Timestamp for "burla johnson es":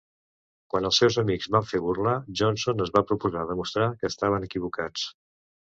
1.85-2.93